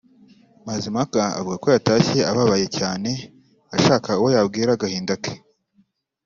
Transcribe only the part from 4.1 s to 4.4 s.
uwo